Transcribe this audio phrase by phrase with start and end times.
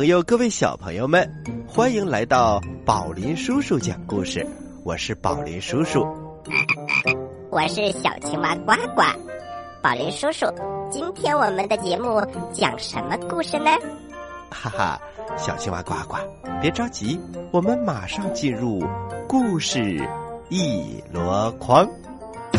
[0.00, 1.30] 朋友，各位小朋友们，
[1.68, 4.46] 欢迎来到宝林叔叔讲故事。
[4.82, 6.06] 我是宝林叔叔，
[7.50, 9.02] 我是小青蛙呱呱。
[9.82, 10.46] 宝林叔叔，
[10.90, 12.18] 今天我们的节目
[12.50, 13.70] 讲什么故事呢？
[14.50, 14.98] 哈哈，
[15.36, 16.16] 小青蛙呱呱，
[16.62, 18.82] 别着急，我们马上进入
[19.28, 20.00] 故事
[20.48, 21.86] 一箩筐。
[22.54, 22.56] 故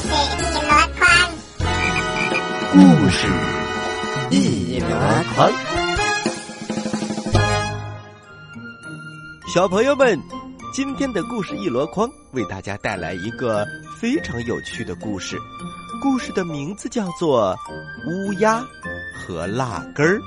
[0.00, 0.66] 事一箩
[0.98, 1.08] 筐，
[2.72, 3.28] 故事
[4.30, 4.88] 一箩
[5.36, 5.65] 筐。
[9.56, 10.20] 小朋友们，
[10.70, 13.66] 今天的故事一箩筐为大家带来一个
[13.98, 15.38] 非常有趣的故事。
[15.98, 17.56] 故事的名字叫做
[18.06, 18.62] 《乌鸦
[19.14, 20.20] 和辣根儿》。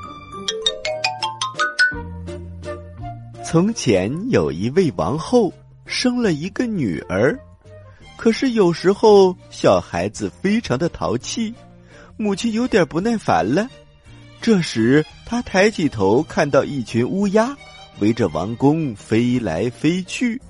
[3.45, 5.53] 从前有一位王后，
[5.85, 7.39] 生了一个女儿。
[8.17, 11.53] 可是有时候小孩子非常的淘气，
[12.17, 13.69] 母亲有点不耐烦了。
[14.41, 17.55] 这时，她抬起头，看到一群乌鸦
[17.99, 20.41] 围着王宫飞来飞去，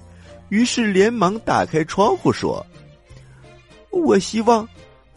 [0.49, 2.65] 于是连忙打开窗户说
[3.91, 4.67] ：“我希望，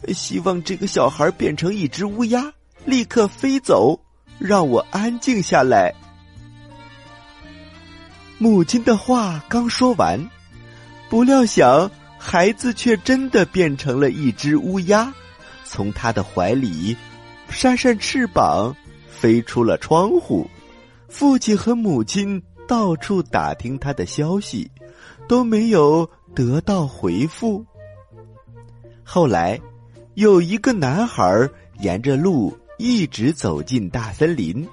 [0.09, 2.53] 希望这个小孩变成一只乌鸦，
[2.85, 3.99] 立刻飞走，
[4.39, 5.93] 让我安静下来。”
[8.39, 10.29] 母亲的话刚说完，
[11.09, 11.89] 不料想。
[12.25, 15.13] 孩子却真的变成了一只乌鸦，
[15.65, 16.95] 从他的怀里
[17.49, 18.73] 扇扇翅膀，
[19.09, 20.49] 飞出了窗户。
[21.13, 24.71] 父亲和母亲到处打听他的消息，
[25.27, 27.63] 都没有得到回复。
[29.03, 29.61] 后来，
[30.15, 31.47] 有一个男孩
[31.79, 34.67] 沿着路一直走进大森林，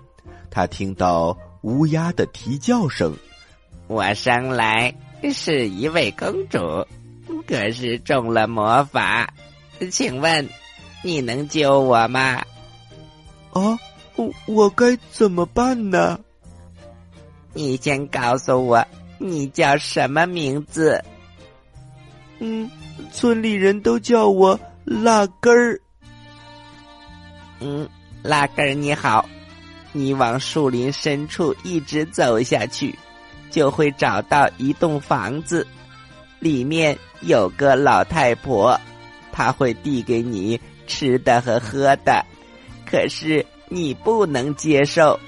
[0.50, 3.14] 他听到乌鸦的啼叫声
[3.86, 4.94] ：“我生来
[5.34, 6.58] 是一位公主。”
[7.46, 9.34] 可是中了魔法，
[9.90, 10.48] 请问
[11.02, 12.42] 你能救我吗？
[13.52, 13.78] 啊，
[14.16, 16.18] 我我该怎么办呢？
[17.52, 18.86] 你先告诉我
[19.18, 21.02] 你叫什么名字？
[22.38, 22.70] 嗯，
[23.12, 25.80] 村里人都叫我辣根儿。
[27.60, 27.88] 嗯，
[28.22, 29.28] 辣根儿你好，
[29.92, 32.98] 你往树林深处一直走下去，
[33.50, 35.66] 就会找到一栋房子。
[36.38, 38.80] 里面有个老太婆，
[39.30, 42.24] 她会递给你吃的和喝的，
[42.86, 45.20] 可是你不能接受。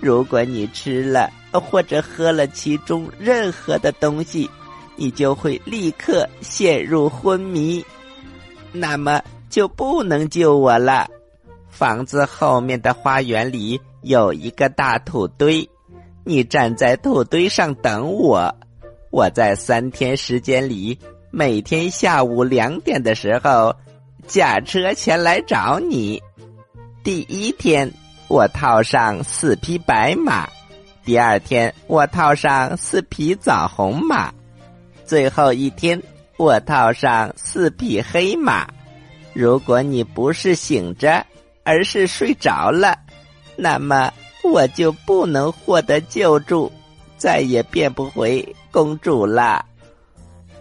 [0.00, 1.28] 如果你吃了
[1.60, 4.48] 或者喝了其中任何的东西，
[4.96, 7.84] 你就会立刻陷入昏迷，
[8.72, 11.08] 那么就不能救我了。
[11.68, 15.68] 房子后面的花园里有一个大土堆，
[16.24, 18.54] 你站在土堆上等我。
[19.10, 20.98] 我在三天时间里，
[21.30, 23.74] 每天下午两点的时候，
[24.26, 26.22] 驾车前来找你。
[27.02, 27.92] 第一天，
[28.28, 30.48] 我套上四匹白马；
[31.04, 34.32] 第二天，我套上四匹枣红马；
[35.04, 36.02] 最后一天，
[36.38, 38.66] 我套上四匹黑马。
[39.34, 41.26] 如果你不是醒着，
[41.62, 42.98] 而是睡着了，
[43.56, 44.12] 那么
[44.42, 46.72] 我就不能获得救助。
[47.16, 49.64] 再也变不回公主了。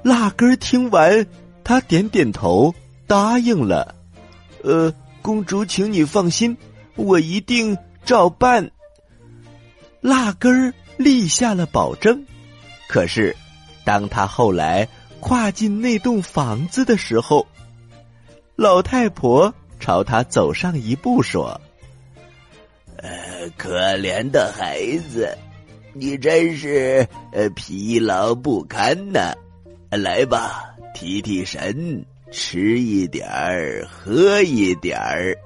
[0.02, 1.26] 辣根听完，
[1.64, 2.74] 他点点头，
[3.06, 3.96] 答应了。
[4.64, 6.56] 呃，公主，请你放心，
[6.96, 8.70] 我一定照办。
[10.04, 12.24] 辣根儿立下了保证。
[12.88, 13.36] 可是，
[13.84, 14.88] 当他后来
[15.20, 17.48] 跨进那栋房子的时候，
[18.56, 21.60] 老太婆朝他走上一步，说
[23.02, 25.36] ：“呃，可怜的孩子。”
[25.96, 29.32] 你真是呃疲劳不堪呐！
[29.92, 35.38] 来吧，提提神，吃一点儿，喝一点儿。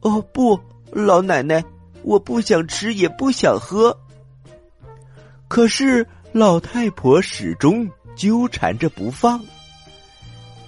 [0.00, 0.58] 哦不，
[0.90, 1.64] 老奶奶，
[2.02, 3.96] 我不想吃，也不想喝。
[5.48, 9.40] 可是老太婆始终纠缠着不放。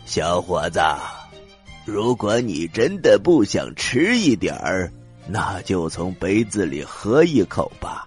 [0.06, 0.80] 小伙子，
[1.84, 4.92] 如果你真的不想吃一点儿，
[5.26, 8.06] 那就从杯子里喝一口吧。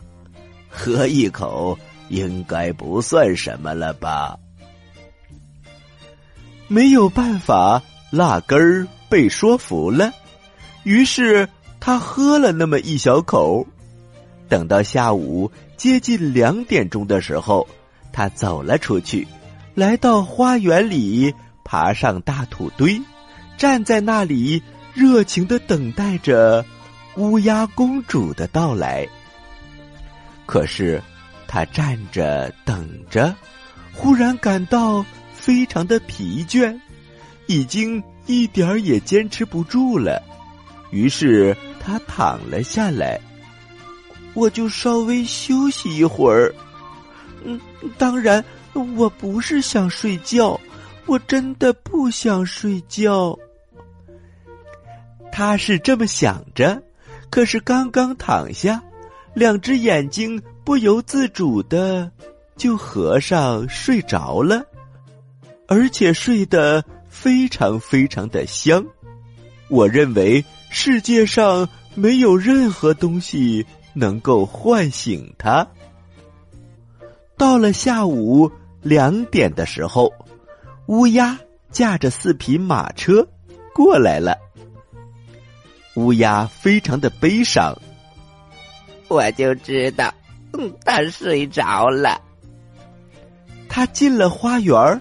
[0.69, 1.77] 喝一口
[2.09, 4.37] 应该不算什么了吧？
[6.67, 10.11] 没有办法，辣根儿被说服了，
[10.83, 11.47] 于是
[11.85, 13.67] 他喝了那么一小口。
[14.47, 17.67] 等到下午接近两点钟的时候，
[18.13, 19.27] 他走了出去，
[19.75, 21.33] 来到花园里，
[21.65, 23.01] 爬上大土堆，
[23.57, 24.63] 站在那里，
[24.93, 26.63] 热情的等待着
[27.17, 29.05] 乌鸦公主的到来。
[30.45, 31.03] 可是，
[31.49, 33.35] 他站着等着，
[33.91, 36.79] 忽然感到非常的疲倦，
[37.47, 40.23] 已经一点儿也坚持不住了。
[40.91, 43.19] 于是，他躺了下来。
[44.33, 46.53] 我就稍微休息一会儿。
[47.43, 47.59] 嗯，
[47.97, 48.43] 当然，
[48.97, 50.59] 我不是想睡觉，
[51.05, 53.37] 我真的不想睡觉。
[55.31, 56.81] 他是这么想着，
[57.29, 58.81] 可是刚刚躺下，
[59.33, 62.09] 两只眼睛不由自主的
[62.55, 64.63] 就合上睡着了，
[65.67, 68.83] 而且睡得非常非常的香。
[69.69, 70.43] 我认为
[70.73, 73.65] 世界上没有任何东西。
[73.95, 75.67] 能够唤醒他。
[77.37, 80.11] 到了下午两点的时候，
[80.87, 81.37] 乌鸦
[81.69, 83.27] 驾着四匹马车
[83.71, 84.35] 过来了。
[85.93, 87.79] 乌鸦非常的悲伤，
[89.09, 90.11] 我就知道，
[90.53, 92.19] 嗯，他睡着了。
[93.69, 94.99] 他进了花园，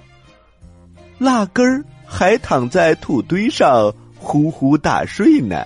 [1.17, 3.91] 蜡根儿还躺在土堆上
[4.23, 5.65] 呼呼大睡呢。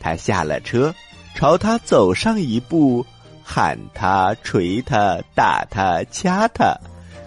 [0.00, 0.94] 他下了车。
[1.38, 3.04] 朝他走上一步，
[3.44, 6.74] 喊他、捶他、打他、掐他，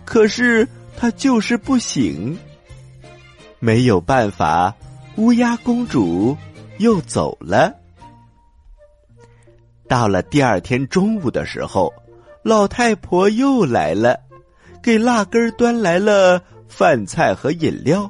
[0.04, 2.36] 可是他就是不醒。
[3.60, 4.76] 没有办法，
[5.18, 6.36] 乌鸦公主
[6.80, 7.72] 又走了。
[9.88, 11.94] 到了第二天中午的时候，
[12.42, 14.20] 老太婆又来了，
[14.82, 18.10] 给蜡根儿端来了饭菜和饮料。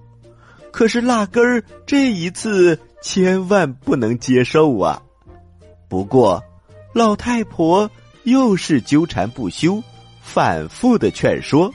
[0.79, 5.01] 可是蜡根儿这一次千万不能接受啊！
[5.89, 6.41] 不过，
[6.93, 7.91] 老太婆
[8.23, 9.83] 又是纠缠不休，
[10.21, 11.69] 反复的劝说，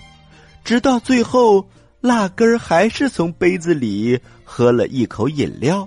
[0.64, 1.68] 直到最后，
[2.00, 5.86] 蜡根儿还是从杯子里喝了一口饮料。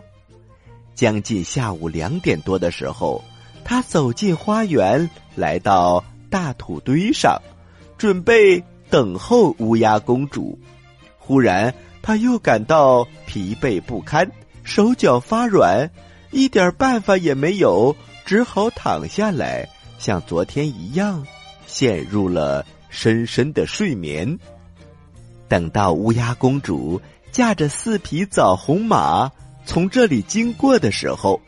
[0.94, 3.24] 将近下午两点多的时候，
[3.64, 7.42] 他走进花园，来到大土堆上，
[7.98, 10.60] 准备等候乌鸦公主。
[11.18, 14.32] 忽然，他又感到疲惫不堪，
[14.64, 15.90] 手脚发软，
[16.32, 17.96] 一点办法也没有。
[18.26, 21.26] 只好躺下来，像昨天一样，
[21.66, 24.38] 陷入了深深的睡眠。
[25.48, 27.02] 等到乌鸦公主
[27.32, 29.32] 驾着四匹枣红马
[29.66, 31.42] 从这里经过的时候，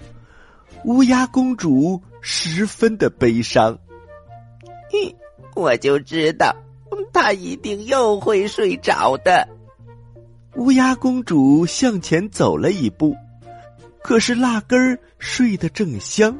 [0.86, 3.78] 乌鸦公主十分的悲伤。
[4.90, 5.14] 嘿，
[5.54, 6.56] 我就知道，
[7.12, 9.46] 她一定又会睡着的。
[10.60, 13.16] 乌鸦公主向前走了一步，
[14.04, 16.38] 可是蜡根儿睡得正香。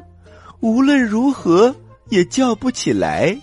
[0.60, 1.74] 无论如何
[2.10, 3.34] 也叫不起来。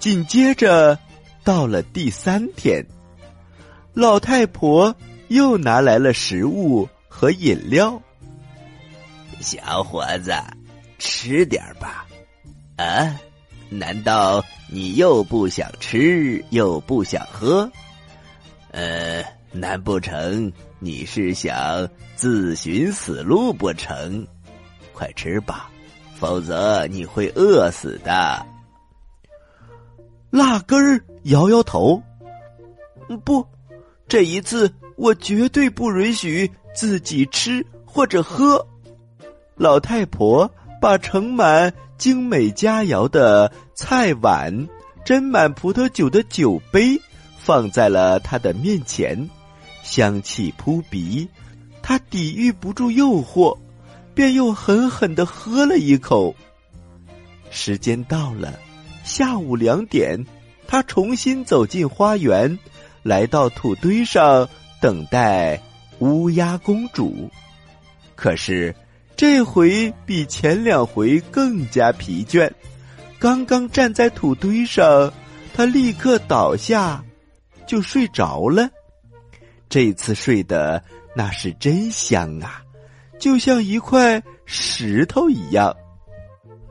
[0.00, 0.98] 紧接着，
[1.44, 2.84] 到了第三天，
[3.94, 4.92] 老太婆
[5.28, 8.02] 又拿来了食物和饮料。
[9.38, 10.32] 小伙子，
[10.98, 12.04] 吃点吧。
[12.74, 13.16] 啊，
[13.70, 17.70] 难道你又不想吃又不想喝？
[18.70, 24.26] 呃，难不成你是想自寻死路不成？
[24.92, 25.70] 快吃吧，
[26.18, 28.44] 否则你会饿死的。
[30.30, 32.02] 辣根儿摇摇头，
[33.24, 33.46] 不，
[34.06, 38.64] 这一次我绝对不允许自己吃或者喝。
[39.54, 44.52] 老太婆把盛满精美佳肴的菜碗、
[45.04, 47.00] 斟满葡萄酒的酒杯
[47.38, 49.30] 放在了他的面前，
[49.82, 51.28] 香气扑鼻，
[51.82, 53.56] 他抵御不住诱惑。
[54.14, 56.34] 便又狠狠的喝了一口。
[57.50, 58.58] 时间到了，
[59.04, 60.26] 下午两点，
[60.66, 62.58] 他重新走进花园，
[63.04, 64.48] 来到土堆上
[64.80, 65.62] 等待
[66.00, 67.30] 乌鸦公主。
[68.16, 68.74] 可是
[69.16, 72.50] 这回比前两回更加疲倦。
[73.20, 75.12] 刚刚站在土堆上，
[75.54, 77.04] 他立刻倒下，
[77.68, 78.68] 就睡着了。
[79.68, 80.82] 这次睡得
[81.14, 82.62] 那是真香啊！
[83.20, 85.76] 就像一块石头一样，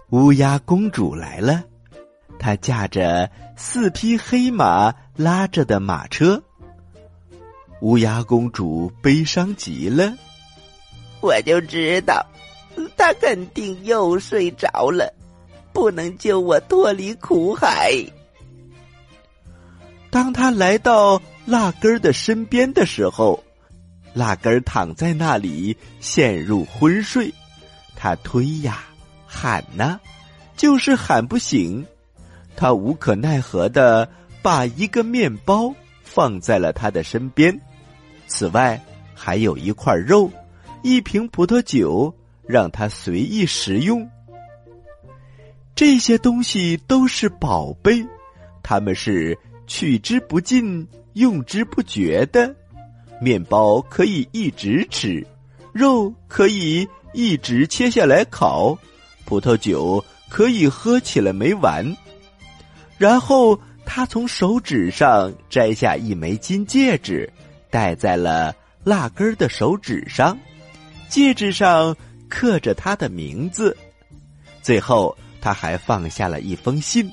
[0.10, 1.64] 乌鸦公主来了，
[2.40, 6.42] 她驾着四匹黑马拉着的马车。
[7.82, 10.12] 乌鸦公主悲伤极了，
[11.22, 12.26] 我就知道，
[12.98, 15.14] 她肯定又睡着了，
[15.72, 17.92] 不能救我脱离苦海。
[20.10, 23.44] 当他来到蜡根儿的身边的时候。
[24.14, 27.32] 蜡根儿躺在那里，陷入昏睡。
[27.96, 28.80] 他推呀，
[29.28, 30.00] 喊呐，
[30.56, 31.86] 就是喊不醒。
[32.56, 34.10] 他无可奈何的
[34.42, 35.72] 把一个面包
[36.02, 37.62] 放在了他的身边，
[38.26, 38.82] 此外
[39.14, 40.32] 还有一块肉，
[40.82, 42.12] 一瓶葡萄酒，
[42.48, 44.10] 让他随意食用。
[45.76, 48.04] 这些东西都是宝贝，
[48.64, 49.38] 他们是
[49.68, 52.56] 取之不尽、用之不绝的。
[53.22, 55.26] 面包可以一直吃，
[55.74, 58.78] 肉可以一直切下来烤，
[59.26, 61.86] 葡萄酒可以喝起来没完。
[62.98, 67.32] 然后他从手指上摘下一枚金戒指，
[67.70, 70.38] 戴在了蜡根的手指上，
[71.10, 71.96] 戒指上
[72.30, 73.76] 刻着他的名字。
[74.62, 77.10] 最后，他还放下了一封信，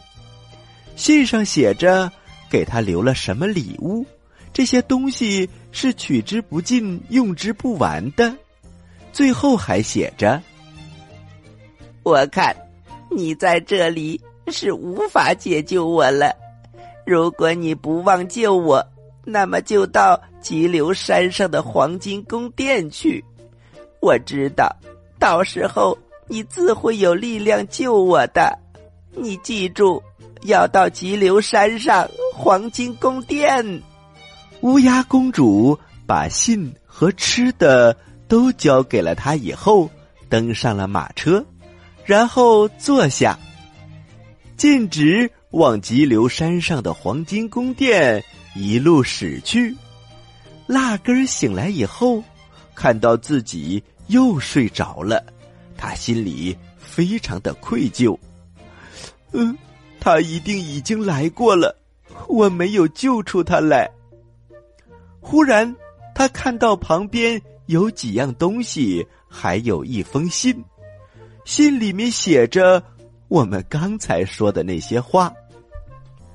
[0.96, 2.10] 信上写着
[2.54, 4.06] 给他留了什么礼物，
[4.52, 8.32] 这些东西是取之不尽、用之不完的。
[9.12, 10.40] 最后还写着
[12.04, 12.54] ：“我看
[13.10, 14.20] 你在这里。”
[14.52, 16.30] 是无法解救我了。
[17.06, 18.86] 如果你不忘救我，
[19.24, 23.24] 那么就到急流山上的黄金宫殿去。
[24.00, 24.68] 我知道，
[25.18, 25.96] 到时候
[26.28, 28.54] 你自会有力量救我的。
[29.12, 30.02] 你记住，
[30.42, 33.82] 要到急流山上黄金宫殿。
[34.62, 39.88] 乌鸦公主把信和吃的都交给了他，以后
[40.28, 41.44] 登上了马车，
[42.04, 43.38] 然后坐下。
[44.56, 48.22] 径直往急流山上的黄金宫殿
[48.56, 49.74] 一路驶去。
[50.66, 52.22] 蜡根醒来以后，
[52.74, 55.24] 看到自己又睡着了，
[55.76, 58.18] 他心里非常的愧疚。
[59.32, 59.56] 嗯，
[60.00, 61.76] 他一定已经来过了，
[62.28, 63.90] 我没有救出他来。
[65.20, 65.74] 忽然，
[66.14, 70.64] 他看到旁边有几样东西，还有一封信，
[71.44, 72.82] 信里面写着。
[73.28, 75.32] 我们刚才说的那些话，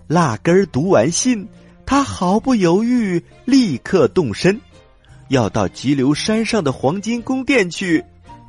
[0.08, 1.48] 蜡根儿读完信，
[1.86, 4.60] 他毫不犹豫，立刻动身，
[5.30, 8.04] 要到急流山上的黄金宫殿去。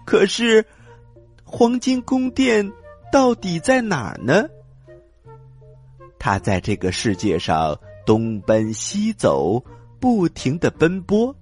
[0.07, 0.65] 可是，
[1.45, 2.73] 黄金宫殿
[3.13, 4.49] 到底在哪儿呢？
[6.21, 9.65] 他在这个世界上东奔西走，
[9.99, 11.35] 不停的奔波。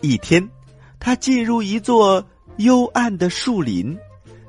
[0.00, 0.46] 一天，
[0.98, 2.26] 他进入一座
[2.56, 3.96] 幽暗的树林。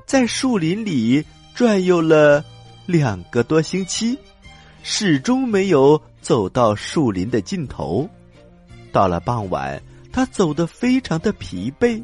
[0.07, 2.43] 在树林里转悠了
[2.87, 4.17] 两个多星期，
[4.81, 8.09] 始终没有走到树林的尽头。
[8.91, 12.03] 到了傍晚，他走得非常的疲惫，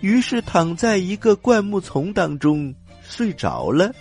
[0.00, 3.92] 于是躺在一个灌木丛当中睡着了。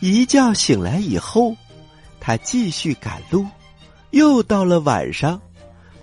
[0.00, 1.54] 一觉醒来以后，
[2.18, 3.46] 他继续赶路。
[4.10, 5.40] 又到了晚上，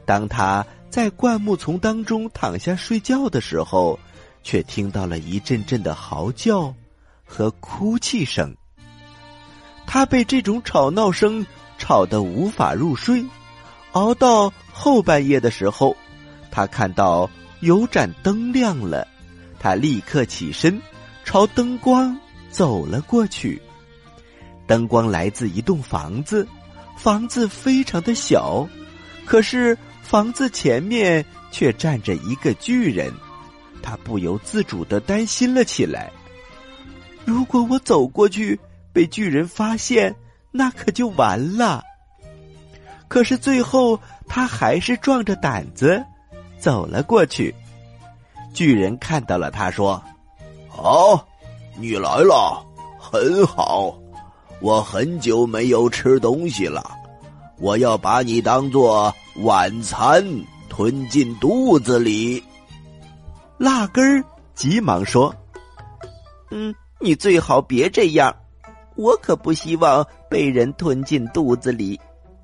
[0.06, 4.00] 当他在灌木丛当中躺下睡觉的时候。
[4.44, 6.74] 却听到了一阵阵的嚎叫
[7.25, 8.56] 和哭泣声。
[9.86, 11.46] 他被这种吵闹声
[11.77, 13.25] 吵得无法入睡。
[13.92, 15.98] 熬到后半夜的时候，
[16.50, 19.06] 他看到有盏灯亮了，
[19.60, 20.82] 他立刻起身，
[21.25, 22.18] 朝灯光
[22.50, 23.62] 走了过去。
[24.67, 26.47] 灯光来自一栋房子，
[26.97, 28.67] 房子非常的小，
[29.25, 33.12] 可是房子前面却站着一个巨人。
[33.81, 36.12] 他不由自主的担心了起来。
[37.24, 38.59] 如果我走过去
[38.91, 40.13] 被巨人发现，
[40.51, 41.83] 那可就完了。
[43.07, 43.97] 可是最后，
[44.27, 46.03] 他还是壮着胆子
[46.59, 47.55] 走了过去。
[48.53, 50.03] 巨人看到了他，说
[50.67, 51.25] ：“好，
[51.77, 52.65] 你来了，
[53.00, 53.97] 很好。
[54.59, 56.83] 我很久没有吃东西了，
[57.59, 60.23] 我要把你当做晚餐
[60.67, 62.43] 吞进肚子里。”
[63.57, 64.23] 辣根儿
[64.53, 65.33] 急忙说
[66.51, 68.35] ：“嗯，你最好别这样，
[68.95, 71.99] 我可不希望被人吞进肚子里。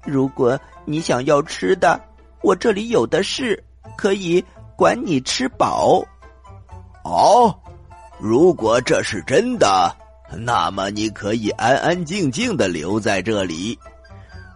[0.05, 2.00] 如果你想要吃的，
[2.41, 3.63] 我这里有的是，
[3.96, 4.43] 可以
[4.75, 6.03] 管你吃饱。”
[7.05, 7.53] 哦，
[8.20, 9.96] 如果这是真的，
[10.40, 13.78] 那么你可以安安静静的留在这里。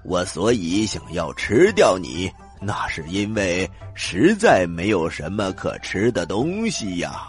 [0.04, 2.32] 我所以想要吃掉你。
[2.60, 7.28] 那是因为实在没有什么可吃的东西呀。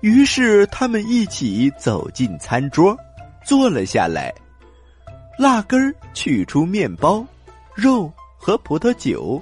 [0.00, 2.96] 于是他们一起走进餐桌，
[3.44, 4.34] 坐了下来。
[5.38, 7.24] 辣根儿取出面包、
[7.74, 9.40] 肉和葡萄酒，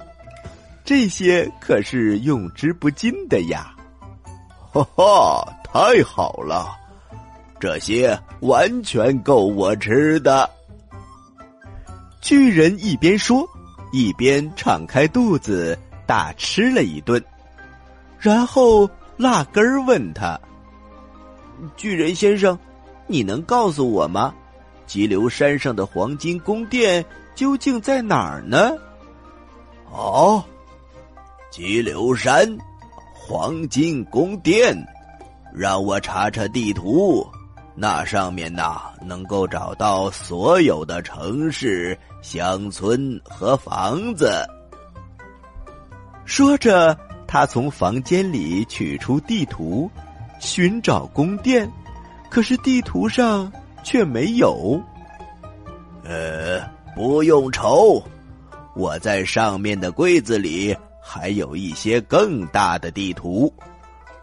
[0.85, 3.73] 这些可是用之不尽的呀！
[4.71, 6.77] 哈哈，太好了，
[7.61, 10.49] 这些完全够我吃的。
[12.19, 13.47] 巨人一边说。
[13.93, 17.21] 一边敞开肚子大吃了一顿，
[18.17, 20.39] 然后蜡根儿问他
[21.75, 22.57] ：“巨人先生，
[23.05, 24.33] 你能告诉我吗？
[24.87, 27.03] 急流山上的黄金宫殿
[27.35, 28.71] 究竟在哪儿呢
[29.91, 30.41] ？”“哦，
[31.49, 32.57] 急流山
[33.13, 34.73] 黄金宫殿，
[35.53, 37.29] 让我查查地图。”
[37.73, 44.45] 那上面呐，能够找到所有的城市、乡村和房子。
[46.25, 46.97] 说着，
[47.27, 49.89] 他从房间里取出地图，
[50.39, 51.69] 寻找宫殿，
[52.29, 53.51] 可是地图上
[53.83, 54.81] 却没有。
[56.03, 56.61] 呃，
[56.95, 58.03] 不用愁，
[58.75, 63.51] 我在上面的柜子里还有一些更大的地图，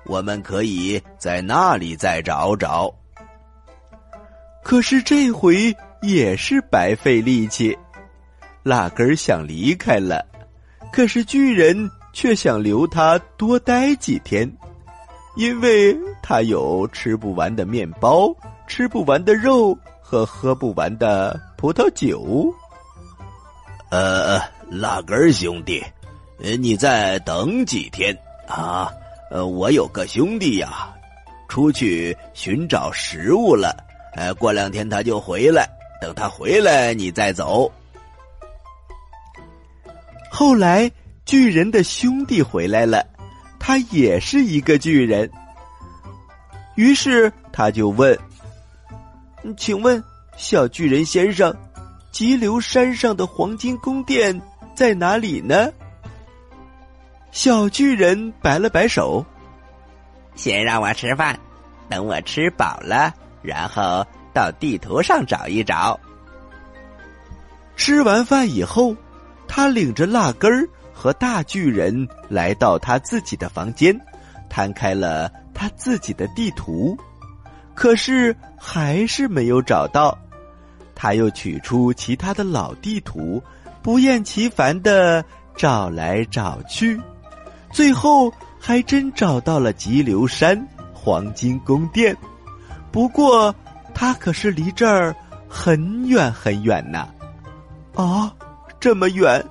[0.05, 2.93] 我们可以在那里再找找。
[4.63, 7.77] 可是这回也是白费力气，
[8.63, 10.25] 辣根儿想离开了，
[10.93, 14.51] 可是巨人却想留他多待几天，
[15.37, 18.35] 因为他有吃不完的面包、
[18.67, 22.53] 吃不完的肉和喝不完的葡萄酒。
[23.91, 24.39] 呃，
[24.69, 25.83] 辣根兄弟，
[26.61, 28.15] 你再等几天
[28.47, 28.91] 啊？
[29.31, 30.95] 呃，我有个兄弟呀，
[31.49, 33.75] 出去寻找食物了。
[34.15, 35.69] 呃，过两天他就回来，
[36.01, 37.71] 等他回来你再走。
[40.31, 40.91] 后来
[41.25, 43.07] 巨人的兄弟回来了，
[43.59, 45.31] 他也是一个巨人。
[46.77, 48.17] 于是他就问
[49.57, 50.03] ：“请问
[50.37, 51.55] 小巨人先生，
[52.13, 54.41] 急流山上的黄金宫殿
[54.75, 55.71] 在哪里呢？”
[57.31, 59.25] 小巨人摆了摆手
[60.35, 61.39] ：“先让我吃饭，
[61.89, 63.13] 等我吃饱了。”
[63.49, 65.99] 然后到地图上找一找。
[67.77, 68.95] 吃完饭以后，
[69.47, 73.99] 他领着辣根儿和大巨人来到他自己的房间，
[74.51, 76.95] 摊开了他自己的地图，
[77.75, 80.17] 可是还是没有找到。
[80.95, 83.43] 他又取出其他的老地图，
[83.81, 85.25] 不厌其烦的
[85.57, 87.01] 找来找去，
[87.73, 90.61] 最后还真找到了急流山
[90.93, 92.15] 黄金宫殿。
[92.91, 93.55] 不过，
[93.95, 95.15] 他可是离这儿
[95.49, 97.09] 很远很远呢。
[97.95, 98.33] 啊，
[98.81, 99.45] 这么远，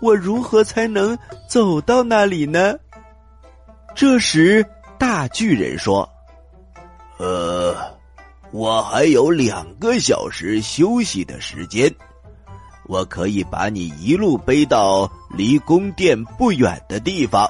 [0.00, 1.16] 我如何才能
[1.48, 2.74] 走到那里呢？
[3.94, 4.64] 这时，
[4.98, 6.08] 大巨人说
[7.18, 7.76] ：“呃，
[8.50, 11.92] 我还有两个小时休息的时间，
[12.86, 17.48] 我可以把你一路背到离宫殿不远的地方，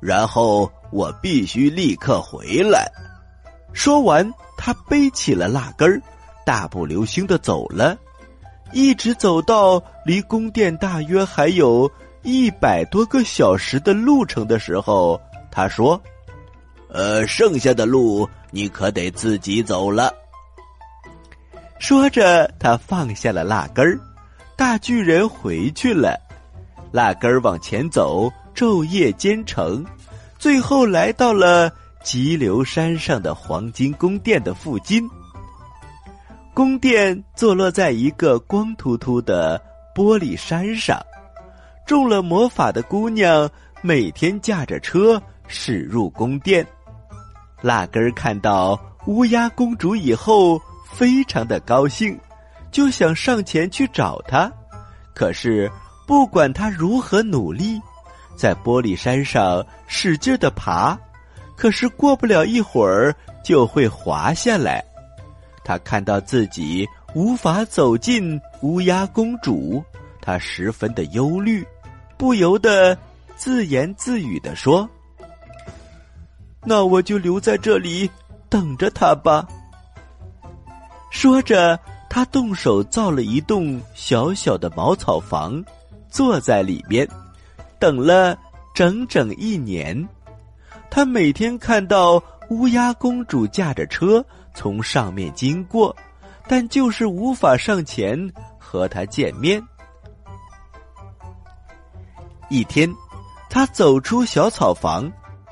[0.00, 2.90] 然后我必须立刻回来。”
[3.74, 4.32] 说完。
[4.56, 6.00] 他背起了蜡根儿，
[6.46, 7.98] 大步流星的走了，
[8.72, 11.90] 一直走到离宫殿大约还有
[12.22, 16.00] 一百多个小时的路程的时候，他说
[16.88, 20.14] ：“呃，剩下的路你可得自己走了。”
[21.78, 24.00] 说着，他放下了蜡根儿，
[24.56, 26.18] 大巨人回去了，
[26.90, 29.84] 蜡根儿往前走，昼夜兼程，
[30.38, 31.70] 最后来到了。
[32.04, 35.08] 急流山上的黄金宫殿的附近，
[36.52, 39.60] 宫殿坐落在一个光秃秃的
[39.94, 41.00] 玻璃山上。
[41.86, 46.64] 中了魔法的姑娘每天驾着车驶入宫殿。
[47.62, 50.60] 辣根儿看到乌鸦公主以后，
[50.92, 52.18] 非常的高兴，
[52.70, 54.52] 就想上前去找她。
[55.14, 55.70] 可是
[56.06, 57.80] 不管他如何努力，
[58.36, 60.98] 在玻璃山上使劲的爬。
[61.64, 64.84] 可是过不了一会儿就会滑下来，
[65.64, 69.82] 他看到自己无法走进乌鸦公主，
[70.20, 71.66] 他十分的忧虑，
[72.18, 72.94] 不由得
[73.34, 74.86] 自言自语的说
[76.62, 78.10] ：“那我就留在这里
[78.50, 79.48] 等着他吧。”
[81.08, 85.64] 说着，他动手造了一栋小小的茅草房，
[86.10, 87.08] 坐在里面，
[87.78, 88.36] 等了
[88.74, 90.06] 整整一年。
[90.94, 95.94] 他每天看到乌鸦公主驾着车从上面经过，
[96.46, 98.16] 但就是无法上前
[98.60, 99.60] 和她见面。
[102.48, 102.88] 一天，
[103.50, 105.10] 他走出小草房，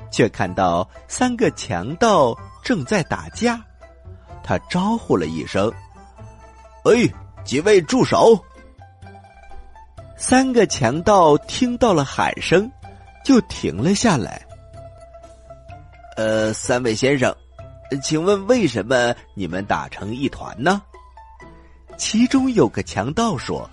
[0.09, 3.61] 却看到三个强盗正在打架。
[4.45, 5.69] 他招呼了一声
[6.87, 8.41] ：“哎，几位住手！”
[10.15, 12.71] 三个强盗听到了喊声，
[13.25, 14.41] 就停了下来。
[16.15, 17.35] 呃，三位先生，
[18.03, 20.81] 请问为什么你们打成一团呢？
[21.97, 23.67] 其中有个强盗说：“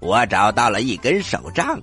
[0.00, 1.80] 我找到了一根手杖，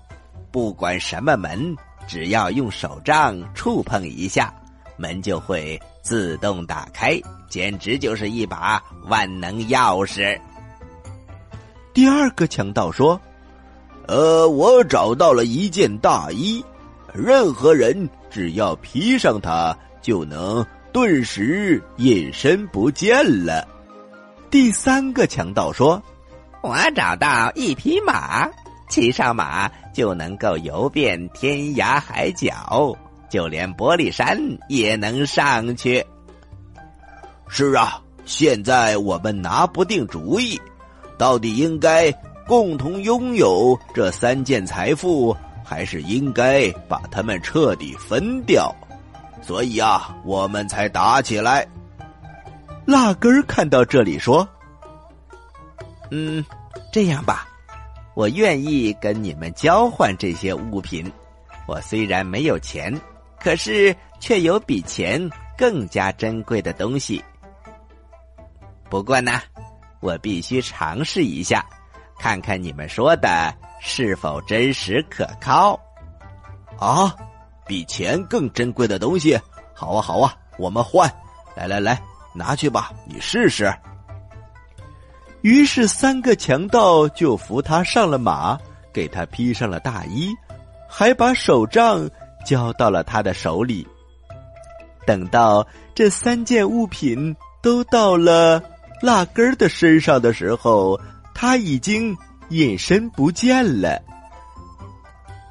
[0.51, 1.75] 不管什么门，
[2.07, 4.53] 只要用手杖触碰一下，
[4.95, 10.39] 门就会自动打开，简直就是一把万能钥匙。”
[11.95, 13.19] 第二个强盗说
[14.07, 16.63] ：“呃，我找到了一件大衣。”
[17.13, 23.67] 任何人只要披上它，就能顿时隐身不见了。
[24.49, 26.01] 第三个强盗说
[26.63, 28.49] ：“我找到一匹马，
[28.89, 32.95] 骑上马就能够游遍天涯海角，
[33.29, 36.05] 就连玻璃山也能上去。
[37.49, 40.59] 是啊，现在我们拿不定主意，
[41.17, 42.11] 到底应该
[42.45, 45.35] 共同拥有这三件财富，
[45.67, 48.73] 还是应该把它们彻底分掉？
[49.41, 51.67] 所以啊，我们才打起来。
[52.85, 54.47] 辣根儿看到这里说
[56.09, 56.43] ：“嗯，
[56.93, 57.45] 这样吧，
[58.15, 61.11] 我愿意跟你们交换这些物品。
[61.67, 62.97] 我虽然没有钱，
[63.37, 67.21] 可是却有比钱更加珍贵的东西。”
[68.89, 69.41] 不过呢，
[69.99, 71.65] 我必须尝试一下，
[72.17, 75.79] 看看你们说的是否真实可靠。
[76.77, 77.15] 啊，
[77.65, 79.39] 比钱更珍贵的东西，
[79.73, 81.11] 好啊好啊，我们换！
[81.55, 82.01] 来来来，
[82.33, 83.73] 拿去吧，你试试。
[85.41, 88.57] 于是三个强盗就扶他上了马，
[88.93, 90.35] 给他披上了大衣，
[90.87, 92.09] 还把手杖
[92.45, 93.87] 交到了他的手里。
[95.05, 98.61] 等到这三件物品都到了。
[98.99, 100.99] 辣根的身上的时候，
[101.33, 102.17] 他已经
[102.49, 104.01] 隐身不见了。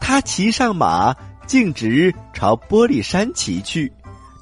[0.01, 1.15] 他骑上马，
[1.47, 3.93] 径直朝玻璃山骑去。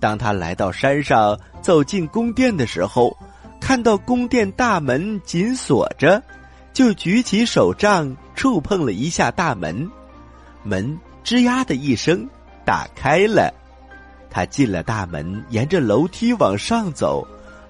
[0.00, 3.16] 当他来到山上，走进宫殿的时候，
[3.60, 6.22] 看到宫殿大门紧锁着，
[6.74, 9.90] 就举起手杖触碰了一下大门，
[10.62, 12.28] 门吱呀的一声
[12.66, 13.52] 打开了。
[14.28, 17.26] 他进了大门，沿着楼梯往上走。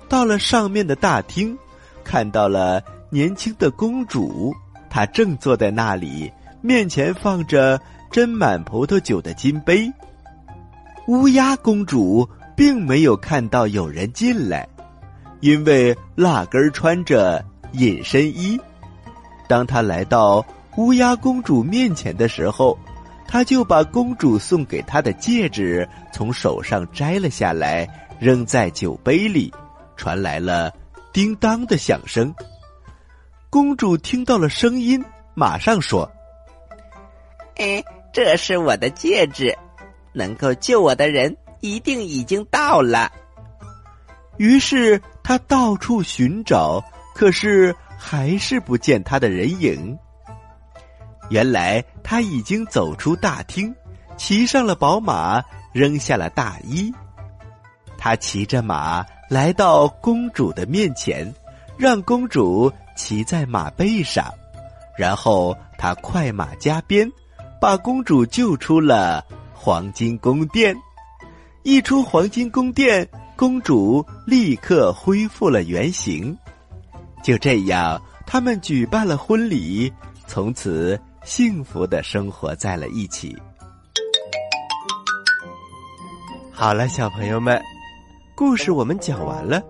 [0.09, 1.57] 到了上面的大厅，
[2.03, 4.53] 看到了年轻的公主，
[4.95, 7.81] 他正坐在那里，面前放着
[8.13, 9.93] 斟满葡萄酒的金杯。
[11.09, 14.69] 乌鸦公主并没有看到有人进来，
[15.41, 18.57] 因为蜡根穿着隐身衣。
[19.49, 22.79] 当他来到乌鸦公主面前的时候，
[23.27, 27.85] 他就把公主送给他的戒指从手上摘了下来，
[28.21, 29.53] 扔在酒杯里。
[29.97, 30.73] 传来了
[31.13, 32.33] 叮当的响声。
[33.55, 35.01] 公主听到了声音，
[35.33, 36.11] 马上说
[37.55, 37.81] ：“哎，
[38.13, 39.57] 这是我的戒指，
[40.13, 43.13] 能够救我的人一定已经到了。”
[44.39, 46.83] 于是她到处寻找，
[47.15, 49.97] 可是还是不见他的人影。
[51.31, 53.73] 原来他已经走出大厅，
[54.17, 55.41] 骑上了宝马，
[55.73, 56.93] 扔下了大衣。
[57.97, 59.07] 他骑着马。
[59.31, 61.33] 来到公主的面前，
[61.79, 64.33] 让公主骑在马背上，
[64.97, 67.11] 然后他快马加鞭，
[67.61, 70.75] 把公主救出了黄金宫殿。
[71.63, 76.37] 一出黄金宫殿，公主立刻恢复了原形。
[77.23, 79.93] 就这样，他们举办了婚礼，
[80.27, 83.35] 从此幸福的生活在了一起。
[86.53, 87.61] 好了，小朋友们。
[88.37, 89.63] 故事我们讲完了，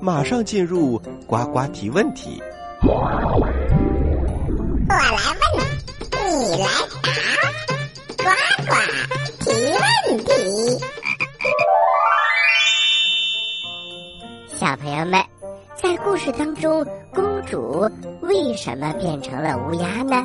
[0.00, 2.42] 马上进入呱呱提问题。
[2.88, 3.52] 我来问，
[6.40, 6.68] 你来
[7.02, 8.24] 答，呱
[8.64, 8.70] 呱
[9.40, 9.82] 提问
[10.24, 10.30] 题。
[14.46, 15.20] 小朋友们，
[15.74, 20.24] 在故事当中，公主为什么变成了乌鸦呢？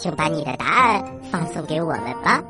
[0.00, 2.42] 请把你的答案发送给我们吧。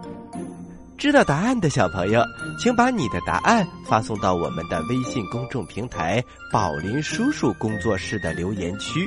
[0.99, 2.21] 知道答案的小朋友，
[2.59, 9.07] 请把你的答案发送到我们的微信公众平台“宝林叔叔工作室”的留言区。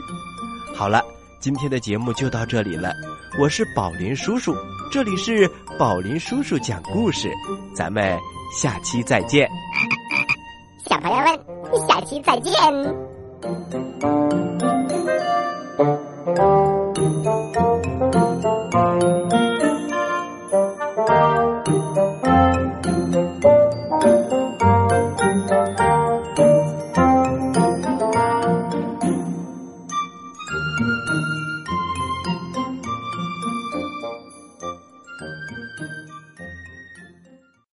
[0.73, 1.03] 好了，
[1.39, 2.93] 今天的节目就到这里了。
[3.37, 4.55] 我是宝林叔叔，
[4.89, 5.45] 这里是
[5.77, 7.29] 宝林叔叔讲故事，
[7.75, 8.17] 咱们
[8.57, 9.49] 下期再见。
[10.89, 11.37] 小朋友们，
[11.87, 12.53] 下期再见。